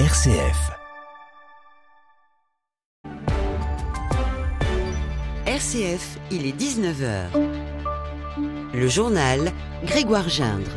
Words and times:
RCF. 0.00 0.72
RCF, 5.46 6.18
il 6.32 6.46
est 6.46 6.60
19h. 6.60 7.26
Le 8.74 8.88
journal 8.88 9.52
Grégoire 9.86 10.28
Gindre. 10.28 10.72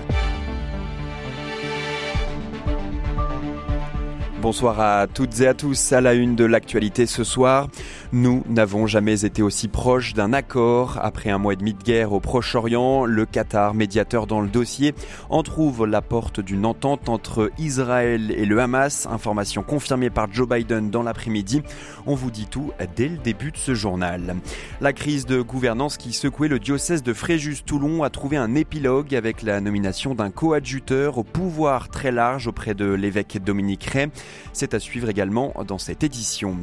Bonsoir 4.40 4.79
à 4.79 5.08
toutes 5.08 5.42
et 5.42 5.47
à 5.47 5.56
tous. 5.56 5.94
À 5.94 5.99
la 5.99 6.13
une 6.13 6.36
de 6.36 6.46
l'actualité 6.46 7.08
ce 7.08 7.24
soir, 7.24 7.70
nous 8.13 8.44
n'avons 8.47 8.87
jamais 8.87 9.26
été 9.26 9.42
aussi 9.42 9.67
proches 9.67 10.13
d'un 10.13 10.31
accord. 10.31 10.97
Après 11.01 11.29
un 11.29 11.37
mois 11.37 11.53
et 11.53 11.58
demi 11.58 11.73
de 11.73 11.83
guerre 11.83 12.13
au 12.13 12.22
Proche-Orient, 12.22 13.05
le 13.05 13.26
Qatar, 13.26 13.73
médiateur 13.73 14.28
dans 14.28 14.40
le 14.40 14.47
dossier, 14.47 14.96
entr'ouvre 15.29 15.85
la 15.85 16.02
porte 16.02 16.40
d'une 16.40 16.66
entente 16.66 17.09
entre 17.09 17.52
Israël 17.58 18.31
et 18.31 18.45
le 18.45 18.59
Hamas. 18.62 19.08
Information 19.08 19.62
confirmée 19.62 20.09
par 20.09 20.32
Joe 20.32 20.48
Biden 20.48 20.90
dans 20.90 21.04
l'après-midi. 21.04 21.63
On 22.05 22.16
vous 22.16 22.32
dit 22.32 22.46
tout 22.46 22.72
dès 22.96 23.09
le 23.09 23.18
début 23.18 23.52
de 23.52 23.58
ce 23.58 23.73
journal. 23.73 24.35
La 24.80 24.94
crise 24.94 25.26
de 25.26 25.41
gouvernance 25.41 25.98
qui 25.98 26.13
secouait 26.13 26.48
le 26.48 26.60
diocèse 26.60 27.04
de 27.04 27.13
Fréjus-Toulon 27.13 28.04
a 28.04 28.10
trouvé 28.10 28.38
un 28.38 28.55
épilogue 28.55 29.16
avec 29.16 29.41
la 29.41 29.60
nomination 29.60 30.16
d'un 30.16 30.32
coadjuteur 30.32 31.18
au 31.18 31.24
pouvoir 31.24 31.90
très 31.90 32.12
large 32.12 32.48
auprès 32.48 32.74
de 32.74 32.85
l'évêque 32.85 33.38
Dominique 33.44 33.84
Ray. 33.84 34.08
C'est 34.54 34.74
à 34.74 34.80
suivre 34.80 35.10
également 35.10 35.54
dans 35.68 35.77
cette 35.77 36.04
édition. 36.04 36.58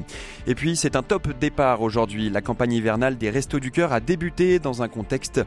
Et 0.47 0.55
puis 0.55 0.77
c'est 0.77 0.97
un 0.97 1.03
top 1.03 1.34
départ 1.39 1.83
aujourd'hui. 1.83 2.31
La 2.31 2.41
campagne 2.41 2.73
hivernale 2.73 3.19
des 3.19 3.31
Restos 3.31 3.61
du 3.61 3.71
Cœur 3.71 3.93
a 3.93 4.01
débuté 4.01 4.59
dans 4.59 4.83
un 4.83 4.89
contexte 4.89 5.41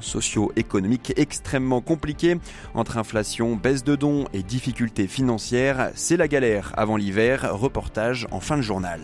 socio-économique 0.00 1.12
extrêmement 1.16 1.80
compliqué. 1.80 2.36
Entre 2.74 2.98
inflation, 2.98 3.56
baisse 3.56 3.84
de 3.84 3.96
dons 3.96 4.26
et 4.32 4.42
difficultés 4.42 5.06
financières, 5.06 5.90
c'est 5.94 6.16
la 6.16 6.28
galère 6.28 6.72
avant 6.76 6.96
l'hiver. 6.96 7.48
Reportage 7.52 8.26
en 8.30 8.40
fin 8.40 8.56
de 8.56 8.62
journal. 8.62 9.00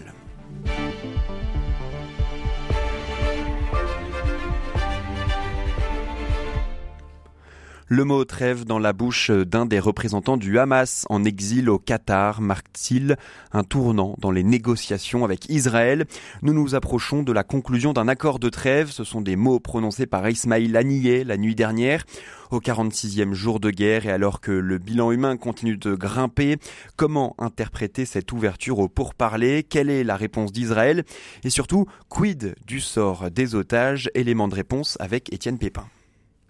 Le 7.96 8.04
mot 8.04 8.24
trêve 8.24 8.64
dans 8.64 8.80
la 8.80 8.92
bouche 8.92 9.30
d'un 9.30 9.66
des 9.66 9.78
représentants 9.78 10.36
du 10.36 10.58
Hamas 10.58 11.06
en 11.10 11.22
exil 11.22 11.70
au 11.70 11.78
Qatar 11.78 12.40
marque-t-il 12.40 13.16
un 13.52 13.62
tournant 13.62 14.16
dans 14.18 14.32
les 14.32 14.42
négociations 14.42 15.24
avec 15.24 15.48
Israël 15.48 16.04
Nous 16.42 16.52
nous 16.52 16.74
approchons 16.74 17.22
de 17.22 17.30
la 17.30 17.44
conclusion 17.44 17.92
d'un 17.92 18.08
accord 18.08 18.40
de 18.40 18.48
trêve. 18.48 18.90
Ce 18.90 19.04
sont 19.04 19.20
des 19.20 19.36
mots 19.36 19.60
prononcés 19.60 20.06
par 20.06 20.28
Ismail 20.28 20.76
Haniyeh 20.76 21.22
la 21.22 21.36
nuit 21.36 21.54
dernière. 21.54 22.04
Au 22.50 22.58
46e 22.58 23.32
jour 23.32 23.60
de 23.60 23.70
guerre 23.70 24.06
et 24.06 24.10
alors 24.10 24.40
que 24.40 24.50
le 24.50 24.78
bilan 24.78 25.12
humain 25.12 25.36
continue 25.36 25.76
de 25.76 25.94
grimper, 25.94 26.56
comment 26.96 27.36
interpréter 27.38 28.06
cette 28.06 28.32
ouverture 28.32 28.80
au 28.80 28.88
pourparler 28.88 29.62
Quelle 29.62 29.88
est 29.88 30.02
la 30.02 30.16
réponse 30.16 30.50
d'Israël? 30.50 31.04
Et 31.44 31.50
surtout, 31.50 31.86
quid 32.08 32.56
du 32.66 32.80
sort 32.80 33.30
des 33.30 33.54
otages? 33.54 34.10
Élément 34.16 34.48
de 34.48 34.56
réponse 34.56 34.96
avec 34.98 35.32
Étienne 35.32 35.58
Pépin. 35.58 35.86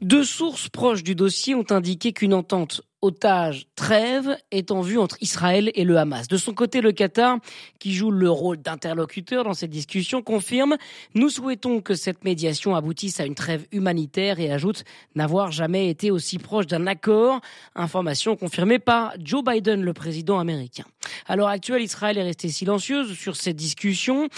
Deux 0.00 0.24
sources 0.24 0.68
proches 0.68 1.02
du 1.02 1.14
dossier 1.14 1.54
ont 1.54 1.64
indiqué 1.70 2.12
qu'une 2.12 2.34
entente 2.34 2.82
otage 3.04 3.66
trêve 3.76 4.38
est 4.50 4.70
en 4.70 4.80
vue 4.80 4.98
entre 4.98 5.18
Israël 5.20 5.70
et 5.74 5.84
le 5.84 5.98
Hamas. 5.98 6.26
De 6.26 6.38
son 6.38 6.54
côté, 6.54 6.80
le 6.80 6.90
Qatar, 6.90 7.38
qui 7.78 7.92
joue 7.92 8.10
le 8.10 8.30
rôle 8.30 8.56
d'interlocuteur 8.56 9.44
dans 9.44 9.52
cette 9.52 9.70
discussion, 9.70 10.22
confirme 10.22 10.76
Nous 11.14 11.28
souhaitons 11.28 11.82
que 11.82 11.94
cette 11.94 12.24
médiation 12.24 12.74
aboutisse 12.74 13.20
à 13.20 13.26
une 13.26 13.34
trêve 13.34 13.66
humanitaire 13.72 14.40
et 14.40 14.50
ajoute 14.50 14.84
n'avoir 15.14 15.52
jamais 15.52 15.90
été 15.90 16.10
aussi 16.10 16.38
proche 16.38 16.66
d'un 16.66 16.86
accord. 16.86 17.42
Information 17.74 18.36
confirmée 18.36 18.78
par 18.78 19.12
Joe 19.22 19.44
Biden, 19.44 19.82
le 19.82 19.92
président 19.92 20.38
américain. 20.38 20.84
À 21.26 21.36
l'heure 21.36 21.48
actuelle, 21.48 21.82
Israël 21.82 22.16
est 22.16 22.22
resté 22.22 22.48
silencieuse 22.48 23.12
sur 23.12 23.36
cette 23.36 23.56
discussion. 23.56 24.28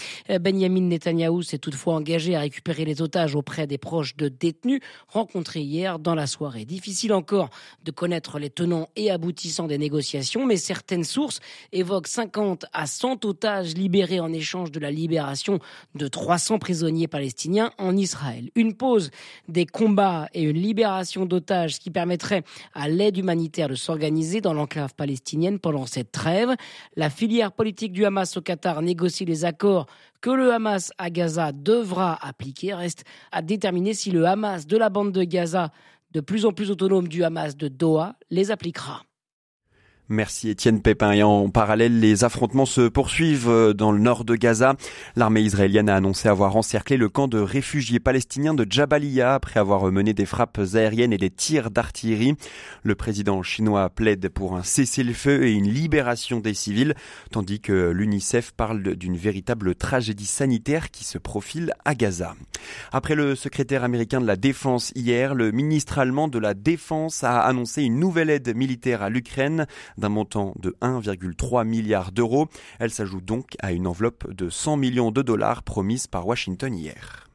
Benjamin 0.40 0.80
Netanyahou 0.80 1.42
s'est 1.42 1.58
toutefois 1.58 1.94
engagé 1.94 2.34
à 2.34 2.40
récupérer 2.40 2.84
les 2.84 3.00
otages 3.00 3.36
auprès 3.36 3.68
des 3.68 3.78
proches 3.78 4.16
de 4.16 4.26
détenus 4.28 4.80
rencontrés 5.06 5.60
hier 5.60 6.00
dans 6.00 6.16
la 6.16 6.26
soirée. 6.26 6.64
Difficile 6.64 7.12
encore 7.12 7.50
de 7.84 7.92
connaître 7.92 8.40
les 8.40 8.50
tenants 8.56 8.88
et 8.96 9.12
aboutissants 9.12 9.68
des 9.68 9.78
négociations, 9.78 10.44
mais 10.44 10.56
certaines 10.56 11.04
sources 11.04 11.38
évoquent 11.72 12.08
50 12.08 12.66
à 12.72 12.86
100 12.86 13.24
otages 13.24 13.74
libérés 13.74 14.18
en 14.18 14.32
échange 14.32 14.72
de 14.72 14.80
la 14.80 14.90
libération 14.90 15.60
de 15.94 16.08
300 16.08 16.58
prisonniers 16.58 17.06
palestiniens 17.06 17.70
en 17.78 17.96
Israël. 17.96 18.50
Une 18.56 18.74
pause 18.74 19.10
des 19.48 19.66
combats 19.66 20.28
et 20.34 20.42
une 20.42 20.56
libération 20.56 21.26
d'otages 21.26 21.78
qui 21.78 21.90
permettrait 21.90 22.42
à 22.74 22.88
l'aide 22.88 23.18
humanitaire 23.18 23.68
de 23.68 23.74
s'organiser 23.74 24.40
dans 24.40 24.54
l'enclave 24.54 24.94
palestinienne 24.94 25.58
pendant 25.58 25.86
cette 25.86 26.10
trêve. 26.10 26.56
La 26.96 27.10
filière 27.10 27.52
politique 27.52 27.92
du 27.92 28.04
Hamas 28.04 28.36
au 28.36 28.40
Qatar 28.40 28.80
négocie 28.82 29.26
les 29.26 29.44
accords 29.44 29.86
que 30.22 30.30
le 30.30 30.52
Hamas 30.52 30.92
à 30.98 31.10
Gaza 31.10 31.52
devra 31.52 32.18
appliquer. 32.26 32.74
Reste 32.74 33.04
à 33.32 33.42
déterminer 33.42 33.94
si 33.94 34.10
le 34.10 34.24
Hamas 34.24 34.66
de 34.66 34.76
la 34.76 34.88
bande 34.88 35.12
de 35.12 35.22
Gaza 35.24 35.70
de 36.10 36.20
plus 36.20 36.44
en 36.46 36.52
plus 36.52 36.70
autonome 36.70 37.08
du 37.08 37.24
Hamas 37.24 37.56
de 37.56 37.68
Doha 37.68 38.16
les 38.30 38.50
appliquera. 38.50 39.02
Merci 40.08 40.50
Étienne 40.50 40.82
Pépin. 40.82 41.10
Et 41.10 41.24
en 41.24 41.48
parallèle, 41.50 41.98
les 41.98 42.22
affrontements 42.22 42.64
se 42.64 42.86
poursuivent 42.86 43.48
euh, 43.48 43.72
dans 43.72 43.90
le 43.90 43.98
nord 43.98 44.24
de 44.24 44.36
Gaza. 44.36 44.76
L'armée 45.16 45.40
israélienne 45.40 45.88
a 45.88 45.96
annoncé 45.96 46.28
avoir 46.28 46.54
encerclé 46.54 46.96
le 46.96 47.08
camp 47.08 47.26
de 47.26 47.40
réfugiés 47.40 47.98
palestiniens 47.98 48.54
de 48.54 48.64
Jabalia 48.70 49.34
après 49.34 49.58
avoir 49.58 49.90
mené 49.90 50.14
des 50.14 50.24
frappes 50.24 50.60
aériennes 50.74 51.12
et 51.12 51.18
des 51.18 51.30
tirs 51.30 51.72
d'artillerie. 51.72 52.36
Le 52.84 52.94
président 52.94 53.42
chinois 53.42 53.90
plaide 53.90 54.28
pour 54.28 54.56
un 54.56 54.62
cessez-le-feu 54.62 55.44
et 55.44 55.52
une 55.52 55.68
libération 55.68 56.38
des 56.38 56.54
civils, 56.54 56.94
tandis 57.32 57.58
que 57.58 57.90
l'UNICEF 57.90 58.52
parle 58.52 58.82
d'une 58.94 59.16
véritable 59.16 59.74
tragédie 59.74 60.26
sanitaire 60.26 60.92
qui 60.92 61.02
se 61.02 61.18
profile 61.18 61.72
à 61.84 61.96
Gaza. 61.96 62.36
Après 62.92 63.16
le 63.16 63.34
secrétaire 63.34 63.82
américain 63.82 64.20
de 64.20 64.26
la 64.26 64.36
Défense 64.36 64.92
hier, 64.94 65.34
le 65.34 65.50
ministre 65.50 65.98
allemand 65.98 66.28
de 66.28 66.38
la 66.38 66.54
Défense 66.54 67.24
a 67.24 67.40
annoncé 67.40 67.82
une 67.82 67.98
nouvelle 67.98 68.30
aide 68.30 68.54
militaire 68.54 69.02
à 69.02 69.10
l'Ukraine 69.10 69.66
d'un 69.98 70.08
montant 70.08 70.54
de 70.58 70.76
1,3 70.80 71.66
milliard 71.66 72.12
d'euros. 72.12 72.48
Elle 72.78 72.90
s'ajoute 72.90 73.24
donc 73.24 73.56
à 73.60 73.72
une 73.72 73.86
enveloppe 73.86 74.32
de 74.32 74.48
100 74.48 74.76
millions 74.76 75.10
de 75.10 75.22
dollars 75.22 75.62
promise 75.62 76.06
par 76.06 76.26
Washington 76.26 76.74
hier. 76.74 77.26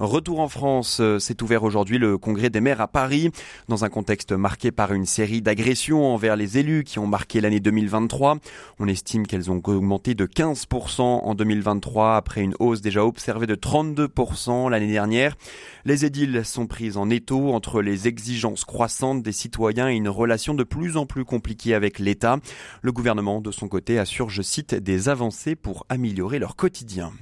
Retour 0.00 0.38
en 0.38 0.48
France, 0.48 0.98
euh, 1.00 1.18
s'est 1.18 1.42
ouvert 1.42 1.64
aujourd'hui 1.64 1.98
le 1.98 2.18
congrès 2.18 2.50
des 2.50 2.60
maires 2.60 2.80
à 2.80 2.86
Paris, 2.86 3.32
dans 3.66 3.84
un 3.84 3.88
contexte 3.88 4.30
marqué 4.30 4.70
par 4.70 4.92
une 4.92 5.06
série 5.06 5.42
d'agressions 5.42 6.14
envers 6.14 6.36
les 6.36 6.56
élus 6.56 6.84
qui 6.84 7.00
ont 7.00 7.08
marqué 7.08 7.40
l'année 7.40 7.58
2023. 7.58 8.38
On 8.78 8.86
estime 8.86 9.26
qu'elles 9.26 9.50
ont 9.50 9.60
augmenté 9.64 10.14
de 10.14 10.24
15% 10.24 11.00
en 11.02 11.34
2023 11.34 12.14
après 12.14 12.42
une 12.42 12.54
hausse 12.60 12.80
déjà 12.80 13.04
observée 13.04 13.48
de 13.48 13.56
32% 13.56 14.70
l'année 14.70 14.92
dernière. 14.92 15.36
Les 15.84 16.04
édiles 16.04 16.44
sont 16.44 16.68
prises 16.68 16.96
en 16.96 17.10
étau 17.10 17.52
entre 17.52 17.82
les 17.82 18.06
exigences 18.06 18.64
croissantes 18.64 19.24
des 19.24 19.32
citoyens 19.32 19.90
et 19.90 19.96
une 19.96 20.08
relation 20.08 20.54
de 20.54 20.62
plus 20.62 20.96
en 20.96 21.06
plus 21.06 21.24
compliquée 21.24 21.74
avec 21.74 21.98
l'État. 21.98 22.38
Le 22.82 22.92
gouvernement, 22.92 23.40
de 23.40 23.50
son 23.50 23.66
côté, 23.66 23.98
assure, 23.98 24.30
je 24.30 24.42
cite, 24.42 24.76
des 24.76 25.08
avancées 25.08 25.56
pour 25.56 25.86
améliorer 25.88 26.38
leur 26.38 26.54
quotidien. 26.54 27.12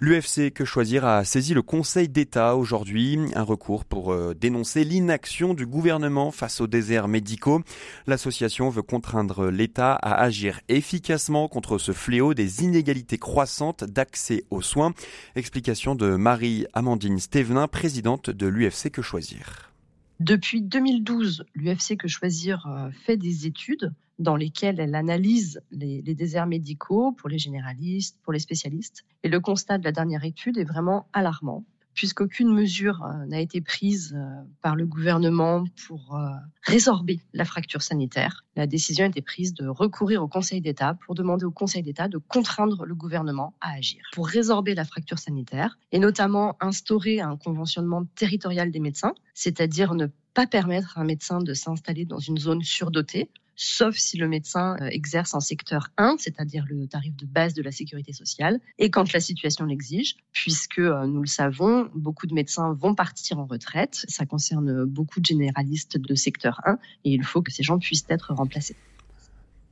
L'UFC 0.00 0.52
Que 0.52 0.64
Choisir 0.64 1.04
a 1.04 1.24
saisi 1.24 1.54
le 1.54 1.62
Conseil 1.62 2.08
d'État 2.08 2.54
aujourd'hui, 2.54 3.18
un 3.34 3.42
recours 3.42 3.84
pour 3.84 4.12
euh, 4.12 4.32
dénoncer 4.32 4.84
l'inaction 4.84 5.54
du 5.54 5.66
gouvernement 5.66 6.30
face 6.30 6.60
aux 6.60 6.68
déserts 6.68 7.08
médicaux. 7.08 7.62
L'association 8.06 8.68
veut 8.70 8.82
contraindre 8.82 9.50
l'État 9.50 9.94
à 9.94 10.22
agir 10.22 10.60
efficacement 10.68 11.48
contre 11.48 11.78
ce 11.78 11.90
fléau 11.90 12.32
des 12.32 12.62
inégalités 12.62 13.18
croissantes 13.18 13.82
d'accès 13.82 14.44
aux 14.50 14.62
soins. 14.62 14.94
Explication 15.34 15.96
de 15.96 16.14
Marie-Amandine 16.14 17.18
Stevenin, 17.18 17.66
présidente 17.66 18.30
de 18.30 18.46
l'UFC 18.46 18.92
Que 18.92 19.02
Choisir. 19.02 19.72
Depuis 20.20 20.62
2012, 20.62 21.44
l'UFC 21.56 21.96
Que 21.96 22.06
Choisir 22.06 22.64
euh, 22.68 22.90
fait 23.04 23.16
des 23.16 23.46
études 23.46 23.92
dans 24.18 24.36
lesquelles 24.36 24.80
elle 24.80 24.94
analyse 24.94 25.60
les, 25.70 26.02
les, 26.02 26.14
déserts 26.14 26.46
médicaux 26.46 27.12
pour 27.12 27.28
les 27.28 27.38
généralistes, 27.38 28.18
pour 28.22 28.32
les 28.32 28.38
spécialistes. 28.38 29.04
Et 29.22 29.28
le 29.28 29.40
constat 29.40 29.78
de 29.78 29.84
la 29.84 29.92
dernière 29.92 30.24
étude 30.24 30.58
est 30.58 30.64
vraiment 30.64 31.08
alarmant, 31.12 31.64
puisqu'aucune 31.98 32.54
mesure 32.54 33.02
euh, 33.02 33.26
n'a 33.26 33.40
été 33.40 33.60
prise 33.60 34.14
euh, 34.16 34.24
par 34.62 34.76
le 34.76 34.86
gouvernement 34.86 35.64
pour 35.88 36.14
euh, 36.14 36.28
résorber 36.62 37.20
la 37.32 37.44
fracture 37.44 37.82
sanitaire. 37.82 38.44
La 38.54 38.68
décision 38.68 39.04
a 39.04 39.08
été 39.08 39.20
prise 39.20 39.52
de 39.52 39.66
recourir 39.66 40.22
au 40.22 40.28
Conseil 40.28 40.60
d'État 40.60 40.94
pour 41.04 41.16
demander 41.16 41.44
au 41.44 41.50
Conseil 41.50 41.82
d'État 41.82 42.06
de 42.06 42.18
contraindre 42.18 42.84
le 42.84 42.94
gouvernement 42.94 43.54
à 43.60 43.72
agir 43.72 44.00
pour 44.12 44.28
résorber 44.28 44.76
la 44.76 44.84
fracture 44.84 45.18
sanitaire 45.18 45.76
et 45.90 45.98
notamment 45.98 46.56
instaurer 46.60 47.20
un 47.20 47.36
conventionnement 47.36 48.04
territorial 48.14 48.70
des 48.70 48.78
médecins, 48.78 49.14
c'est-à-dire 49.34 49.94
ne 49.94 50.06
pas 50.34 50.46
permettre 50.46 50.98
à 50.98 51.00
un 51.00 51.04
médecin 51.04 51.40
de 51.40 51.52
s'installer 51.52 52.04
dans 52.04 52.20
une 52.20 52.38
zone 52.38 52.62
surdotée 52.62 53.28
sauf 53.58 53.96
si 53.96 54.16
le 54.16 54.28
médecin 54.28 54.76
euh, 54.80 54.86
exerce 54.86 55.34
en 55.34 55.40
secteur 55.40 55.90
1, 55.98 56.16
c'est-à-dire 56.18 56.64
le 56.68 56.86
tarif 56.86 57.14
de 57.16 57.26
base 57.26 57.54
de 57.54 57.62
la 57.62 57.72
sécurité 57.72 58.12
sociale, 58.12 58.60
et 58.78 58.88
quand 58.88 59.12
la 59.12 59.20
situation 59.20 59.66
l'exige, 59.66 60.14
puisque 60.32 60.78
euh, 60.78 61.06
nous 61.06 61.20
le 61.20 61.26
savons, 61.26 61.90
beaucoup 61.94 62.28
de 62.28 62.34
médecins 62.34 62.72
vont 62.72 62.94
partir 62.94 63.40
en 63.40 63.46
retraite. 63.46 64.04
Ça 64.08 64.24
concerne 64.24 64.84
beaucoup 64.84 65.20
de 65.20 65.26
généralistes 65.26 65.98
de 65.98 66.14
secteur 66.14 66.60
1, 66.64 66.78
et 67.04 67.10
il 67.10 67.24
faut 67.24 67.42
que 67.42 67.50
ces 67.50 67.64
gens 67.64 67.78
puissent 67.78 68.06
être 68.08 68.32
remplacés. 68.32 68.76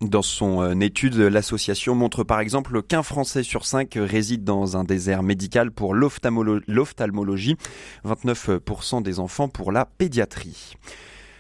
Dans 0.00 0.23
son 0.23 0.62
euh, 0.62 0.79
étude, 0.81 1.15
l'association 1.15 1.94
montre 1.94 2.25
par 2.25 2.41
exemple 2.41 2.83
qu'un 2.83 3.05
Français 3.05 3.44
sur 3.44 3.65
cinq 3.65 3.94
réside 3.97 4.43
dans 4.43 4.77
un 4.77 4.83
désert 4.83 5.23
médical 5.23 5.71
pour 5.71 5.94
l'ophtalmologie, 5.94 7.56
29% 8.05 9.03
des 9.03 9.21
enfants 9.21 9.49
pour 9.49 9.71
la 9.71 9.87
pédiatrie. 9.87 10.75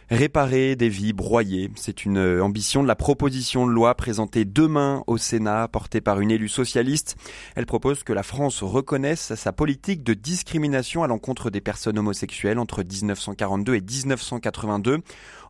Réparer 0.08 0.76
des 0.76 0.88
vies 0.88 1.12
broyées, 1.12 1.68
c'est 1.74 2.04
une 2.04 2.18
euh, 2.18 2.40
ambition 2.40 2.80
de 2.80 2.86
la 2.86 2.94
proposition 2.94 3.66
de 3.66 3.72
loi 3.72 3.96
présentée 3.96 4.44
demain 4.44 5.02
au 5.08 5.18
Sénat, 5.18 5.66
portée 5.66 6.00
par 6.00 6.20
une 6.20 6.30
élue 6.30 6.48
socialiste. 6.48 7.16
Elle 7.56 7.66
propose 7.66 8.04
que 8.04 8.12
la 8.12 8.22
France 8.22 8.62
reconnaisse 8.62 9.34
sa 9.34 9.52
politique 9.52 10.04
de 10.04 10.14
discrimination 10.14 11.02
à 11.02 11.08
l'encontre 11.08 11.50
des 11.50 11.60
personnes 11.60 11.98
homosexuelles 11.98 12.60
entre 12.60 12.84
1942 12.84 13.74
et 13.74 13.80
1982. 13.80 15.00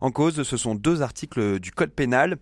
En 0.01 0.09
cause, 0.09 0.41
ce 0.41 0.57
sont 0.57 0.73
deux 0.73 1.03
articles 1.03 1.59
du 1.59 1.71
Code 1.71 1.91
pénal 1.91 2.39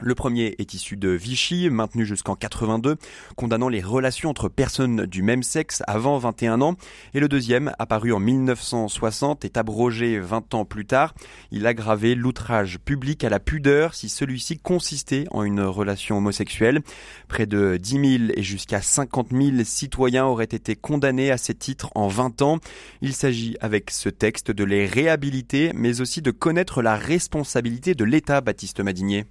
le 0.00 0.14
premier 0.14 0.54
est 0.58 0.74
issu 0.74 0.96
de 0.96 1.10
Vichy, 1.10 1.68
maintenu 1.70 2.06
jusqu'en 2.06 2.34
82, 2.34 2.96
condamnant 3.36 3.68
les 3.68 3.80
relations 3.80 4.30
entre 4.30 4.48
personnes 4.48 5.06
du 5.06 5.22
même 5.22 5.42
sexe 5.42 5.82
avant 5.86 6.18
21 6.18 6.60
ans. 6.62 6.76
Et 7.14 7.20
le 7.20 7.28
deuxième, 7.28 7.72
apparu 7.78 8.12
en 8.12 8.20
1960, 8.20 9.44
est 9.44 9.56
abrogé 9.56 10.18
20 10.18 10.54
ans 10.54 10.64
plus 10.64 10.86
tard. 10.86 11.14
Il 11.50 11.66
aggravait 11.66 12.14
l'outrage 12.14 12.78
public 12.78 13.24
à 13.24 13.28
la 13.28 13.40
pudeur 13.40 13.94
si 13.94 14.08
celui-ci 14.08 14.58
consistait 14.58 15.26
en 15.30 15.42
une 15.42 15.60
relation 15.62 16.18
homosexuelle. 16.18 16.80
Près 17.28 17.46
de 17.46 17.76
10 17.76 18.18
000 18.18 18.32
et 18.36 18.42
jusqu'à 18.42 18.80
50 18.80 19.28
000 19.30 19.64
citoyens 19.64 20.26
auraient 20.26 20.44
été 20.44 20.76
condamnés 20.76 21.30
à 21.30 21.38
ces 21.38 21.54
titres 21.54 21.90
en 21.94 22.08
20 22.08 22.42
ans. 22.42 22.58
Il 23.02 23.14
s'agit 23.14 23.56
avec 23.60 23.90
ce 23.90 24.08
texte 24.08 24.50
de 24.50 24.64
les 24.64 24.86
réhabiliter, 24.86 25.72
mais 25.74 26.00
aussi 26.00 26.22
de 26.22 26.30
connaître 26.30 26.82
la 26.82 26.96
responsabilité 26.96 27.94
de 27.94 28.04
l'État, 28.04 28.40
Baptiste 28.40 28.80
Madinier. 28.80 29.26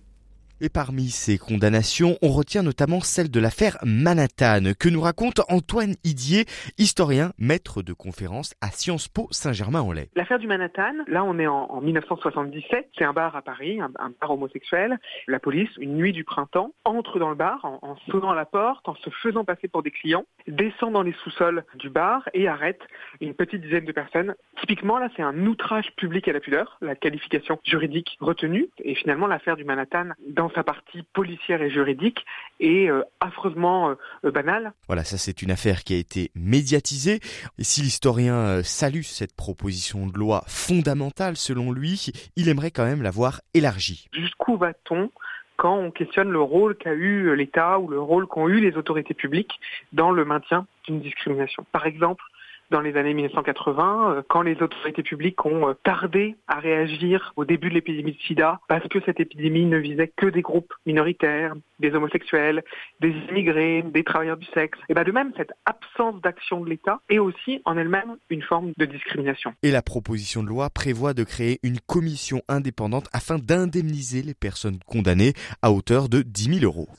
Et 0.62 0.68
parmi 0.68 1.08
ces 1.08 1.38
condamnations, 1.38 2.18
on 2.22 2.28
retient 2.28 2.64
notamment 2.64 3.00
celle 3.00 3.32
de 3.32 3.40
l'affaire 3.40 3.78
Manhattan, 3.86 4.74
que 4.78 4.90
nous 4.90 5.00
raconte 5.00 5.40
Antoine 5.48 5.94
Idier, 6.04 6.44
historien, 6.78 7.32
maître 7.38 7.82
de 7.82 7.94
conférence 7.94 8.54
à 8.60 8.68
Sciences 8.68 9.08
Po 9.08 9.30
Saint-Germain-en-Laye. 9.32 10.10
L'affaire 10.18 10.38
du 10.38 10.48
Manhattan, 10.48 10.96
là 11.08 11.24
on 11.24 11.40
est 11.40 11.48
en, 11.48 11.80
1977, 11.80 12.90
c'est 12.98 13.06
un 13.06 13.14
bar 13.14 13.38
à 13.38 13.42
Paris, 13.42 13.80
un, 13.80 13.90
bar 14.20 14.32
homosexuel. 14.32 15.00
La 15.28 15.40
police, 15.40 15.70
une 15.78 15.96
nuit 15.96 16.12
du 16.12 16.26
printemps, 16.26 16.74
entre 16.84 17.20
dans 17.20 17.30
le 17.30 17.36
bar 17.36 17.64
en, 17.64 17.80
en 17.82 17.96
sonnant 18.12 18.34
la 18.34 18.46
porte, 18.46 18.90
en 18.90 18.96
se 18.96 19.10
faisant 19.22 19.46
passer 19.46 19.70
pour 19.70 19.82
des 19.82 19.92
clients, 19.92 20.26
descend 20.50 20.92
dans 20.92 21.04
les 21.04 21.16
sous-sols 21.24 21.64
du 21.76 21.90
bar 21.90 22.28
et 22.34 22.50
arrête 22.50 22.82
une 23.22 23.34
petite 23.34 23.62
dizaine 23.62 23.86
de 23.86 23.94
personnes. 23.94 24.36
Typiquement, 24.60 25.00
là, 25.00 25.08
c'est 25.16 25.24
un 25.24 25.46
outrage 25.46 25.96
public 25.96 26.28
à 26.28 26.34
la 26.34 26.42
pudeur, 26.42 26.78
la 26.82 26.96
qualification 26.96 27.60
juridique 27.64 28.18
retenue. 28.20 28.68
Et 28.84 28.96
finalement, 28.96 29.28
l'affaire 29.28 29.56
du 29.56 29.64
Manhattan, 29.64 30.10
dans 30.28 30.49
sa 30.54 30.64
partie 30.64 31.04
policière 31.14 31.62
et 31.62 31.70
juridique 31.70 32.26
est 32.60 32.90
euh, 32.90 33.04
affreusement 33.20 33.96
euh, 34.24 34.32
banale. 34.32 34.74
Voilà, 34.88 35.04
ça 35.04 35.18
c'est 35.18 35.42
une 35.42 35.52
affaire 35.52 35.84
qui 35.84 35.94
a 35.94 35.98
été 35.98 36.32
médiatisée. 36.36 37.20
Et 37.58 37.64
si 37.64 37.82
l'historien 37.82 38.36
euh, 38.36 38.64
salue 38.64 39.02
cette 39.02 39.36
proposition 39.36 40.08
de 40.08 40.18
loi 40.18 40.44
fondamentale 40.48 41.36
selon 41.36 41.72
lui, 41.72 42.12
il 42.36 42.50
aimerait 42.50 42.72
quand 42.72 42.86
même 42.86 43.02
la 43.02 43.12
voir 43.12 43.42
élargie. 43.54 44.08
Jusqu'où 44.14 44.58
va-t-on 44.58 45.12
quand 45.58 45.76
on 45.76 45.92
questionne 45.92 46.30
le 46.30 46.42
rôle 46.42 46.76
qu'a 46.76 46.94
eu 46.94 47.36
l'État 47.36 47.80
ou 47.80 47.90
le 47.90 48.00
rôle 48.00 48.28
qu'ont 48.28 48.48
eu 48.48 48.62
les 48.62 48.78
autorités 48.78 49.14
publiques 49.14 49.60
dans 49.92 50.12
le 50.12 50.24
maintien 50.24 50.66
d'une 50.88 51.02
discrimination? 51.02 51.66
Par 51.74 51.86
exemple, 51.86 52.24
dans 52.70 52.82
les 52.82 52.96
années 52.96 53.14
1980, 53.14 54.12
euh, 54.12 54.22
quand 54.28 54.42
les 54.42 54.62
autorités 54.62 55.04
publiques 55.04 55.46
ont 55.46 55.70
euh, 55.70 55.74
tardé 55.84 56.36
à 56.48 56.60
réagir 56.60 57.34
au 57.36 57.46
début 57.46 57.70
de 57.70 57.76
l'épidémie 57.76 58.14
de 58.14 58.22
sida, 58.22 58.60
parce 58.68 58.88
que 58.88 59.00
cette 59.06 59.20
épidémie 59.20 59.66
ne 59.66 59.78
visait 59.78 60.12
que 60.16 60.28
des 60.28 60.42
groupes 60.42 60.74
minoritaires, 60.86 61.56
des 61.80 61.92
homosexuels, 61.94 62.64
des 63.00 63.14
immigrés, 63.30 63.84
des 63.84 64.04
travailleurs 64.04 64.38
du 64.38 64.48
sexe. 64.54 64.78
Et 64.90 64.94
bien 64.94 65.04
de 65.04 65.12
même, 65.12 65.32
cette 65.38 65.52
absence 65.66 66.22
d'action 66.22 66.62
de 66.62 66.70
l'État 66.70 67.00
est 67.10 67.20
aussi 67.20 67.62
en 67.66 67.78
elle-même 67.78 68.18
une 68.30 68.44
forme 68.44 68.72
de 68.78 68.86
discrimination. 68.86 69.54
Et 69.64 69.72
la 69.72 69.82
proposition 69.82 70.44
de 70.44 70.50
loi 70.50 70.70
prévoit 70.70 71.14
de 71.14 71.24
créer 71.24 71.60
une 71.64 71.80
commission 71.80 72.42
indépendante 72.48 73.08
afin 73.14 73.38
d'indemniser 73.40 74.22
les 74.22 74.34
personnes 74.34 74.80
condamnées 74.86 75.34
à 75.62 75.72
hauteur 75.72 76.10
de 76.10 76.22
10 76.22 76.60
000 76.60 76.66
euros. 76.66 76.90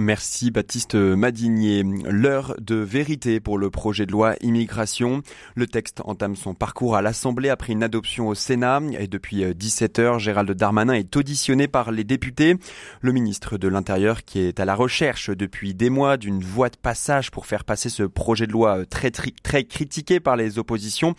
Merci 0.00 0.52
Baptiste 0.52 0.94
Madinier. 0.94 1.82
L'heure 1.82 2.54
de 2.60 2.76
vérité 2.76 3.40
pour 3.40 3.58
le 3.58 3.68
projet 3.68 4.06
de 4.06 4.12
loi 4.12 4.36
immigration. 4.42 5.22
Le 5.56 5.66
texte 5.66 6.02
entame 6.04 6.36
son 6.36 6.54
parcours 6.54 6.94
à 6.94 7.02
l'Assemblée 7.02 7.48
après 7.48 7.72
une 7.72 7.82
adoption 7.82 8.28
au 8.28 8.36
Sénat 8.36 8.80
et 8.96 9.08
depuis 9.08 9.44
17 9.52 9.98
heures, 9.98 10.20
Gérald 10.20 10.48
Darmanin 10.52 10.92
est 10.92 11.16
auditionné 11.16 11.66
par 11.66 11.90
les 11.90 12.04
députés. 12.04 12.54
Le 13.00 13.10
ministre 13.10 13.58
de 13.58 13.66
l'Intérieur 13.66 14.22
qui 14.22 14.38
est 14.38 14.60
à 14.60 14.64
la 14.64 14.76
recherche 14.76 15.30
depuis 15.30 15.74
des 15.74 15.90
mois 15.90 16.16
d'une 16.16 16.44
voie 16.44 16.70
de 16.70 16.76
passage 16.76 17.32
pour 17.32 17.46
faire 17.46 17.64
passer 17.64 17.88
ce 17.88 18.04
projet 18.04 18.46
de 18.46 18.52
loi 18.52 18.86
très, 18.86 19.10
très 19.10 19.64
critiqué 19.64 20.20
par 20.20 20.36
les 20.36 20.60
oppositions. 20.60 21.16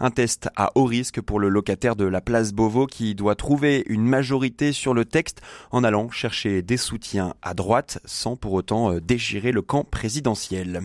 Un 0.00 0.10
test 0.10 0.48
à 0.56 0.72
haut 0.74 0.86
risque 0.86 1.20
pour 1.20 1.38
le 1.38 1.50
locataire 1.50 1.96
de 1.96 2.06
la 2.06 2.22
place 2.22 2.54
Beauvau 2.54 2.86
qui 2.86 3.14
doit 3.14 3.34
trouver 3.34 3.84
une 3.88 4.06
majorité 4.06 4.72
sur 4.72 4.94
le 4.94 5.04
texte 5.04 5.42
en 5.70 5.84
allant 5.84 6.08
chercher 6.08 6.62
des 6.62 6.78
soutiens 6.78 7.34
à 7.42 7.52
droite 7.52 7.98
sans 8.22 8.36
pour 8.36 8.52
autant 8.52 8.92
euh, 8.92 9.00
déchirer 9.00 9.50
le 9.50 9.62
camp 9.62 9.82
présidentiel. 9.82 10.80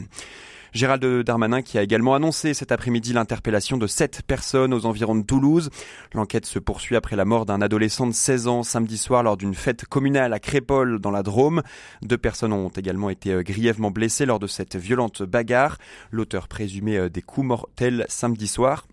Gérald 0.74 1.24
Darmanin 1.24 1.62
qui 1.62 1.78
a 1.78 1.84
également 1.84 2.16
annoncé 2.16 2.56
cet 2.56 2.72
après-midi 2.72 3.14
l'interpellation 3.14 3.78
de 3.78 3.86
sept 3.86 4.24
personnes 4.26 4.74
aux 4.74 4.88
environs 4.88 5.16
de 5.16 5.24
Toulouse. 5.24 5.70
L'enquête 6.14 6.48
se 6.48 6.58
poursuit 6.58 6.96
après 6.96 7.16
la 7.16 7.26
mort 7.26 7.46
d'un 7.46 7.62
adolescent 7.62 8.08
de 8.08 8.12
16 8.12 8.48
ans 8.48 8.64
samedi 8.64 8.98
soir 8.98 9.22
lors 9.22 9.38
d'une 9.38 9.54
fête 9.54 9.86
communale 9.86 10.34
à 10.34 10.40
Crépole 10.40 11.00
dans 11.00 11.12
la 11.12 11.22
Drôme. 11.22 11.62
Deux 12.02 12.18
personnes 12.18 12.54
ont 12.54 12.70
également 12.70 13.12
été 13.12 13.32
euh, 13.32 13.44
grièvement 13.44 13.92
blessées 13.92 14.26
lors 14.26 14.40
de 14.40 14.48
cette 14.48 14.76
violente 14.76 15.22
bagarre. 15.22 15.78
L'auteur 16.12 16.48
présumé 16.48 16.98
euh, 16.98 17.10
des 17.10 17.22
coups 17.22 17.46
mortels 17.46 18.06
samedi 18.10 18.48
soir 18.48 18.88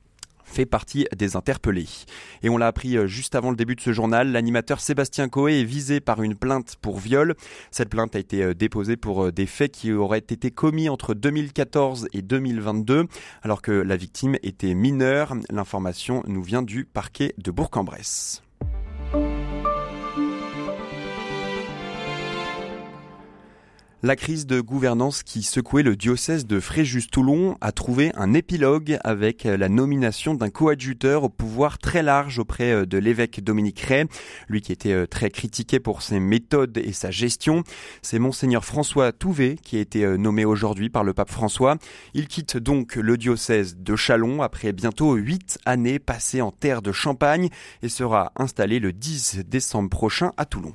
fait 0.44 0.66
partie 0.66 1.06
des 1.16 1.36
interpellés. 1.36 1.88
Et 2.42 2.48
on 2.48 2.56
l'a 2.56 2.66
appris 2.66 2.96
euh, 2.96 3.06
juste 3.06 3.34
avant 3.34 3.50
le 3.50 3.56
début 3.56 3.74
de 3.74 3.80
ce 3.80 3.92
journal, 3.92 4.30
l'animateur 4.30 4.80
Sébastien 4.80 5.28
Coé 5.28 5.60
est 5.60 5.64
visé 5.64 6.00
par 6.00 6.22
une 6.22 6.36
plainte 6.36 6.76
pour 6.80 6.98
viol. 6.98 7.34
Cette 7.70 7.88
plainte 7.88 8.14
a 8.16 8.18
été 8.18 8.42
euh, 8.42 8.54
déposée 8.54 8.96
pour 8.96 9.24
euh, 9.24 9.32
des 9.32 9.46
faits 9.46 9.72
qui 9.72 9.92
auraient 9.92 10.18
été 10.18 10.50
commis 10.50 10.88
entre 10.88 11.14
2014 11.14 12.08
et 12.12 12.22
2022, 12.22 13.06
alors 13.42 13.62
que 13.62 13.72
la 13.72 13.96
victime 13.96 14.36
était 14.42 14.74
mineure. 14.74 15.34
L'information 15.50 16.22
nous 16.26 16.42
vient 16.42 16.62
du 16.62 16.84
parquet 16.84 17.34
de 17.38 17.50
Bourg-en-Bresse. 17.50 18.43
La 24.04 24.16
crise 24.16 24.44
de 24.44 24.60
gouvernance 24.60 25.22
qui 25.22 25.42
secouait 25.42 25.82
le 25.82 25.96
diocèse 25.96 26.46
de 26.46 26.60
Fréjus-Toulon 26.60 27.56
a 27.62 27.72
trouvé 27.72 28.12
un 28.16 28.34
épilogue 28.34 28.98
avec 29.02 29.44
la 29.44 29.70
nomination 29.70 30.34
d'un 30.34 30.50
coadjuteur 30.50 31.24
au 31.24 31.30
pouvoir 31.30 31.78
très 31.78 32.02
large 32.02 32.38
auprès 32.38 32.70
euh, 32.70 32.84
de 32.84 32.98
l'évêque 32.98 33.42
Dominique 33.42 33.80
Ray, 33.80 34.04
lui 34.46 34.60
qui 34.60 34.72
était 34.72 34.92
euh, 34.92 35.06
très 35.06 35.30
critiqué 35.30 35.80
pour 35.80 36.02
ses 36.02 36.20
méthodes 36.20 36.76
et 36.76 36.92
sa 36.92 37.10
gestion. 37.10 37.64
C'est 38.02 38.18
monseigneur 38.18 38.66
François 38.66 39.10
Touvet 39.12 39.56
qui 39.62 39.78
a 39.78 39.80
été 39.80 40.04
euh, 40.04 40.18
nommé 40.18 40.44
aujourd'hui 40.44 40.90
par 40.90 41.02
le 41.02 41.14
pape 41.14 41.30
François. 41.30 41.78
Il 42.12 42.28
quitte 42.28 42.58
donc 42.58 42.96
le 42.96 43.16
diocèse 43.16 43.78
de 43.78 43.96
Chalon 43.96 44.42
après 44.42 44.74
bientôt 44.74 45.14
huit 45.14 45.56
années 45.64 45.98
passées 45.98 46.42
en 46.42 46.50
terre 46.50 46.82
de 46.82 46.92
Champagne 46.92 47.48
et 47.80 47.88
sera 47.88 48.32
installé 48.36 48.80
le 48.80 48.92
10 48.92 49.44
décembre 49.46 49.88
prochain 49.88 50.32
à 50.36 50.44
Toulon. 50.44 50.74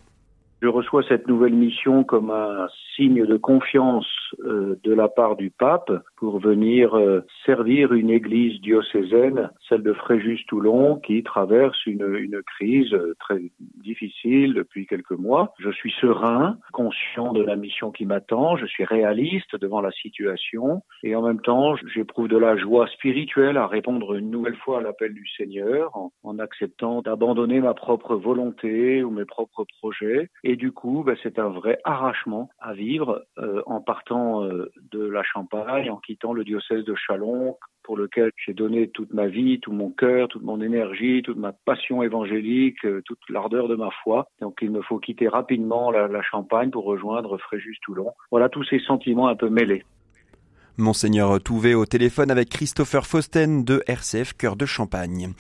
Je 0.62 0.68
reçois 0.68 1.04
cette 1.08 1.28
nouvelle 1.28 1.54
mission 1.54 2.04
comme 2.04 2.32
un 2.32 2.68
signe 2.96 3.26
de 3.26 3.38
confiance 3.38 4.29
de 4.44 4.94
la 4.94 5.08
part 5.08 5.36
du 5.36 5.50
pape 5.50 5.92
pour 6.18 6.40
venir 6.40 6.96
euh, 6.96 7.22
servir 7.46 7.94
une 7.94 8.10
église 8.10 8.60
diocésaine, 8.62 9.50
celle 9.68 9.84
de 9.84 9.94
Fréjus-Toulon, 9.94 10.98
qui 10.98 11.24
traverse 11.24 11.86
une, 11.86 12.42
crise 12.44 12.94
euh, 12.94 13.16
très 13.20 13.42
difficile 13.84 14.54
depuis 14.54 14.86
quelques 14.86 15.12
mois. 15.12 15.54
Je 15.60 15.72
suis 15.72 15.94
serein, 16.00 16.58
conscient 16.74 17.34
de 17.34 17.42
la 17.42 17.56
mission 17.56 17.92
qui 17.92 18.06
m'attend, 18.06 18.58
je 18.58 18.66
suis 18.66 18.86
réaliste 18.86 19.56
devant 19.56 19.82
la 19.82 19.92
situation 19.92 20.82
et 21.04 21.16
en 21.16 21.22
même 21.22 21.42
temps 21.42 21.76
j'éprouve 21.94 22.28
de 22.28 22.38
la 22.38 22.58
joie 22.58 22.88
spirituelle 22.88 23.58
à 23.58 23.68
répondre 23.68 24.16
une 24.16 24.30
nouvelle 24.30 24.56
fois 24.58 24.80
à 24.80 24.82
l'appel 24.82 25.14
du 25.14 25.28
Seigneur 25.38 25.92
en, 26.24 26.40
acceptant 26.40 27.02
d'abandonner 27.02 27.60
ma 27.60 27.74
propre 27.74 28.16
volonté 28.16 29.04
ou 29.04 29.12
mes 29.12 29.26
propres 29.26 29.66
projets 29.80 30.30
et 30.44 30.56
du 30.56 30.72
coup 30.72 31.04
ben, 31.06 31.18
c'est 31.22 31.38
un 31.38 31.50
vrai 31.50 31.80
arrachement 31.84 32.50
à 32.60 32.74
vivre 32.74 33.26
euh, 33.40 33.62
en 33.66 33.82
partant 33.82 34.19
euh, 34.44 34.72
de 34.92 35.04
la 35.04 35.24
Champagne, 35.24 35.90
en 35.90 35.98
quittant 35.98 36.34
le 36.34 36.44
diocèse 36.44 36.84
de 36.84 36.96
Chalon 36.96 37.58
pour 37.84 37.98
lequel 37.98 38.32
j'ai 38.46 38.54
donné 38.54 38.90
toute 38.90 39.14
ma 39.14 39.28
vie, 39.28 39.60
tout 39.60 39.72
mon 39.72 39.90
cœur, 39.90 40.28
toute 40.28 40.44
mon 40.44 40.62
énergie, 40.62 41.24
toute 41.24 41.38
ma 41.38 41.54
passion 41.54 42.04
évangélique, 42.04 42.86
euh, 42.86 43.02
toute 43.06 43.20
l'ardeur 43.30 43.68
de 43.68 43.76
ma 43.76 43.90
foi. 44.04 44.28
Donc 44.42 44.60
il 44.62 44.72
me 44.72 44.82
faut 44.82 45.00
quitter 45.00 45.28
rapidement 45.28 45.90
la, 45.90 46.08
la 46.08 46.22
Champagne 46.22 46.70
pour 46.70 46.86
rejoindre 46.86 47.38
Fréjus-Toulon. 47.38 48.12
Voilà 48.32 48.50
tous 48.50 48.64
ces 48.64 48.80
sentiments 48.80 49.28
un 49.28 49.36
peu 49.36 49.50
mêlés. 49.50 49.84
Monseigneur 50.78 51.42
Touvet 51.42 51.74
au 51.74 51.86
téléphone 51.86 52.32
avec 52.32 52.50
Christopher 52.50 53.06
Fausten 53.06 53.66
de 53.66 53.84
RCF 53.88 54.34
Cœur 54.34 54.56
de 54.56 54.66
Champagne. 54.66 55.34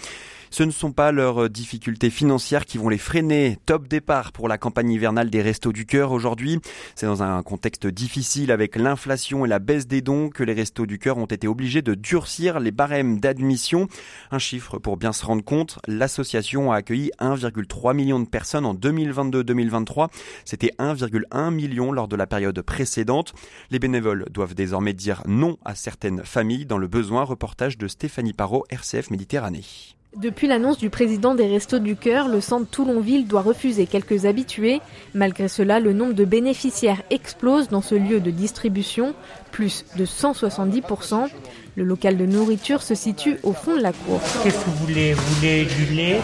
Ce 0.51 0.63
ne 0.63 0.71
sont 0.71 0.91
pas 0.91 1.11
leurs 1.11 1.49
difficultés 1.49 2.09
financières 2.09 2.65
qui 2.65 2.77
vont 2.77 2.89
les 2.89 2.97
freiner. 2.97 3.57
Top 3.65 3.87
départ 3.87 4.31
pour 4.31 4.47
la 4.47 4.57
campagne 4.57 4.91
hivernale 4.91 5.29
des 5.29 5.41
Restos 5.41 5.71
du 5.71 5.85
Cœur 5.85 6.11
aujourd'hui. 6.11 6.59
C'est 6.95 7.05
dans 7.05 7.23
un 7.23 7.41
contexte 7.43 7.87
difficile 7.87 8.51
avec 8.51 8.75
l'inflation 8.75 9.45
et 9.45 9.49
la 9.49 9.59
baisse 9.59 9.87
des 9.87 10.01
dons 10.01 10.29
que 10.29 10.43
les 10.43 10.53
Restos 10.53 10.85
du 10.85 10.99
Cœur 10.99 11.17
ont 11.17 11.25
été 11.25 11.47
obligés 11.47 11.81
de 11.81 11.93
durcir 11.93 12.59
les 12.59 12.71
barèmes 12.71 13.19
d'admission. 13.19 13.87
Un 14.31 14.39
chiffre 14.39 14.79
pour 14.79 14.97
bien 14.97 15.13
se 15.13 15.25
rendre 15.25 15.43
compte, 15.43 15.79
l'association 15.87 16.71
a 16.71 16.77
accueilli 16.77 17.11
1,3 17.19 17.93
million 17.93 18.19
de 18.19 18.27
personnes 18.27 18.65
en 18.65 18.73
2022-2023. 18.73 20.09
C'était 20.45 20.73
1,1 20.79 21.53
million 21.53 21.91
lors 21.91 22.07
de 22.07 22.15
la 22.15 22.27
période 22.27 22.61
précédente. 22.61 23.33
Les 23.71 23.79
bénévoles 23.79 24.25
doivent 24.31 24.55
désormais 24.55 24.93
dire 24.93 25.21
non 25.27 25.57
à 25.65 25.75
certaines 25.75 26.23
familles 26.23 26.65
dans 26.65 26.77
le 26.77 26.87
besoin. 26.87 27.23
Reportage 27.23 27.77
de 27.77 27.87
Stéphanie 27.87 28.33
Parot, 28.33 28.65
RCF 28.69 29.11
Méditerranée. 29.11 29.98
Depuis 30.17 30.47
l'annonce 30.47 30.79
du 30.79 30.89
président 30.89 31.35
des 31.35 31.45
Restos 31.45 31.77
du 31.77 31.95
Cœur, 31.95 32.29
le 32.29 32.41
centre 32.41 32.65
Toulonville 32.67 33.27
doit 33.27 33.43
refuser 33.43 33.85
quelques 33.85 34.25
habitués. 34.25 34.81
Malgré 35.13 35.47
cela, 35.47 35.79
le 35.79 35.93
nombre 35.93 36.13
de 36.13 36.25
bénéficiaires 36.25 37.03
explose 37.11 37.69
dans 37.69 37.83
ce 37.83 37.93
lieu 37.93 38.19
de 38.19 38.31
distribution, 38.31 39.13
plus 39.51 39.85
de 39.97 40.05
170%. 40.05 41.29
Le 41.75 41.83
local 41.83 42.17
de 42.17 42.25
nourriture 42.25 42.81
se 42.81 42.95
situe 42.95 43.37
au 43.43 43.53
fond 43.53 43.75
de 43.75 43.81
la 43.81 43.93
cour. 43.93 44.19
Qu'est-ce 44.41 44.57
que 44.57 44.69
vous 44.71 44.87
voulez? 44.87 45.13
Vous 45.13 45.35
voulez 45.35 45.65
du 45.65 45.93
lait? 45.93 46.19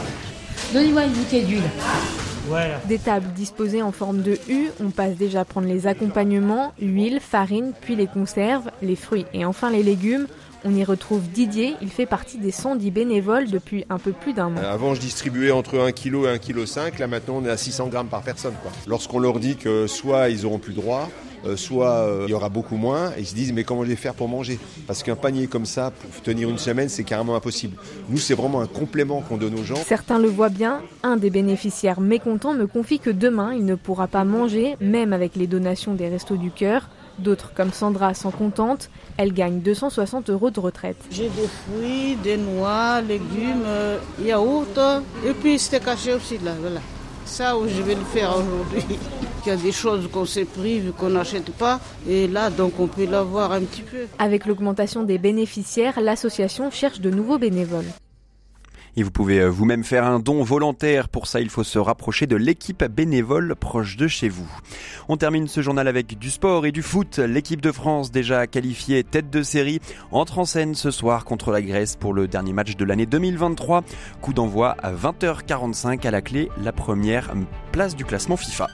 Donnez-moi 0.73 1.03
une 1.05 1.13
bouteille 1.13 1.45
d'huile. 1.45 1.61
Voilà. 2.47 2.79
Des 2.87 2.99
tables 2.99 3.31
disposées 3.33 3.83
en 3.83 3.91
forme 3.91 4.21
de 4.21 4.37
U, 4.49 4.69
on 4.83 4.89
passe 4.89 5.15
déjà 5.15 5.45
prendre 5.45 5.67
les 5.67 5.85
accompagnements, 5.87 6.73
huile, 6.79 7.19
farine, 7.19 7.73
puis 7.81 7.95
les 7.95 8.07
conserves, 8.07 8.69
les 8.81 8.95
fruits 8.95 9.25
et 9.33 9.45
enfin 9.45 9.69
les 9.69 9.83
légumes. 9.83 10.27
On 10.67 10.73
y 10.73 10.83
retrouve 10.83 11.21
Didier, 11.29 11.75
il 11.83 11.89
fait 11.89 12.07
partie 12.07 12.39
des 12.39 12.49
110 12.49 12.89
bénévoles 12.89 13.51
depuis 13.51 13.85
un 13.91 13.99
peu 13.99 14.11
plus 14.11 14.33
d'un 14.33 14.49
mois. 14.49 14.63
Avant, 14.63 14.95
je 14.95 14.99
distribuais 14.99 15.51
entre 15.51 15.77
1 15.77 15.91
kg 15.91 16.25
et 16.25 16.29
1 16.29 16.37
kg 16.39 16.65
5. 16.65 16.97
Là, 16.97 17.05
maintenant, 17.05 17.35
on 17.37 17.45
est 17.45 17.51
à 17.51 17.57
600 17.57 17.89
grammes 17.89 18.07
par 18.07 18.23
personne. 18.23 18.55
Lorsqu'on 18.87 19.19
leur 19.19 19.39
dit 19.39 19.57
que 19.57 19.85
soit 19.85 20.29
ils 20.29 20.43
auront 20.43 20.57
plus 20.57 20.73
droit, 20.73 21.07
euh, 21.45 21.55
soit 21.55 21.91
euh, 21.91 22.23
il 22.27 22.31
y 22.31 22.33
aura 22.33 22.49
beaucoup 22.49 22.77
moins, 22.77 23.11
et 23.11 23.19
ils 23.19 23.27
se 23.27 23.35
disent 23.35 23.53
mais 23.53 23.63
comment 23.63 23.83
je 23.83 23.89
vais 23.89 23.95
faire 23.95 24.15
pour 24.15 24.27
manger? 24.27 24.57
Parce 24.87 25.03
qu'un 25.03 25.15
panier 25.15 25.45
comme 25.45 25.67
ça, 25.67 25.91
pour 25.91 26.23
tenir 26.23 26.49
une 26.49 26.57
semaine, 26.57 26.89
c'est 26.89 27.03
carrément 27.03 27.35
impossible. 27.35 27.77
Nous, 28.09 28.17
c'est 28.17 28.33
vraiment 28.33 28.61
un 28.61 28.67
complément 28.67 29.21
qu'on 29.21 29.37
donne 29.37 29.53
aux 29.53 29.63
gens. 29.63 29.75
Certains 29.75 30.17
le 30.17 30.29
voient 30.29 30.49
bien, 30.49 30.81
un 31.03 31.17
des 31.17 31.29
bénéficiaires 31.29 32.01
mécontents 32.01 32.53
me 32.53 32.65
confie 32.65 32.97
que 32.97 33.11
demain, 33.11 33.53
il 33.53 33.65
ne 33.65 33.75
pourra 33.75 34.07
pas 34.07 34.23
manger, 34.23 34.77
même 34.81 35.13
avec 35.13 35.35
les 35.35 35.45
donations 35.45 35.93
des 35.93 36.09
Restos 36.09 36.37
du 36.37 36.49
Cœur. 36.49 36.89
D'autres, 37.19 37.53
comme 37.53 37.71
Sandra, 37.71 38.13
s'en 38.13 38.31
contentent. 38.31 38.89
Elle 39.17 39.33
gagne 39.33 39.59
260 39.59 40.29
euros 40.29 40.51
de 40.51 40.59
retraite. 40.59 40.97
J'ai 41.09 41.29
des 41.29 41.47
fruits, 41.47 42.15
des 42.23 42.37
noix, 42.37 43.01
légumes, 43.01 43.63
euh, 43.65 43.97
yaourt, 44.21 44.77
et 45.25 45.31
puis 45.33 45.57
c'était 45.57 45.79
caché 45.79 46.13
aussi 46.13 46.37
là, 46.39 46.51
voilà. 46.59 46.81
Ça, 47.25 47.57
où 47.57 47.67
je 47.67 47.81
vais 47.81 47.95
le 47.95 48.03
faire 48.03 48.35
aujourd'hui. 48.37 48.83
Il 49.45 49.49
y 49.49 49.51
a 49.51 49.55
des 49.55 49.71
choses 49.71 50.09
qu'on 50.11 50.25
s'est 50.25 50.45
pris 50.45 50.79
vu 50.79 50.91
qu'on 50.91 51.09
n'achète 51.09 51.51
pas, 51.51 51.79
et 52.07 52.27
là, 52.27 52.49
donc 52.49 52.79
on 52.79 52.87
peut 52.87 53.05
l'avoir 53.05 53.51
un 53.51 53.61
petit 53.61 53.83
peu. 53.83 54.05
Avec 54.19 54.45
l'augmentation 54.45 55.03
des 55.03 55.17
bénéficiaires, 55.17 56.01
l'association 56.01 56.69
cherche 56.71 56.99
de 56.99 57.09
nouveaux 57.09 57.37
bénévoles. 57.37 57.85
Et 58.97 59.03
vous 59.03 59.11
pouvez 59.11 59.39
euh, 59.39 59.49
vous-même 59.49 59.83
faire 59.83 60.05
un 60.05 60.19
don 60.19 60.43
volontaire. 60.43 61.09
Pour 61.09 61.27
ça, 61.27 61.41
il 61.41 61.49
faut 61.49 61.63
se 61.63 61.79
rapprocher 61.79 62.27
de 62.27 62.35
l'équipe 62.35 62.83
bénévole 62.83 63.55
proche 63.55 63.97
de 63.97 64.07
chez 64.07 64.29
vous. 64.29 64.49
On 65.09 65.17
termine 65.17 65.47
ce 65.47 65.61
journal 65.61 65.87
avec 65.87 66.17
du 66.17 66.29
sport 66.29 66.65
et 66.65 66.71
du 66.71 66.81
foot. 66.81 67.19
L'équipe 67.19 67.61
de 67.61 67.71
France, 67.71 68.11
déjà 68.11 68.47
qualifiée 68.47 69.03
tête 69.03 69.29
de 69.29 69.43
série, 69.43 69.81
entre 70.11 70.39
en 70.39 70.45
scène 70.45 70.75
ce 70.75 70.91
soir 70.91 71.25
contre 71.25 71.51
la 71.51 71.61
Grèce 71.61 71.95
pour 71.95 72.13
le 72.13 72.27
dernier 72.27 72.53
match 72.53 72.75
de 72.75 72.85
l'année 72.85 73.05
2023. 73.05 73.83
Coup 74.21 74.33
d'envoi 74.33 74.75
à 74.81 74.93
20h45 74.93 76.07
à 76.07 76.11
la 76.11 76.21
clé, 76.21 76.49
la 76.63 76.71
première 76.71 77.33
place 77.71 77.95
du 77.95 78.05
classement 78.05 78.37
FIFA. 78.37 78.67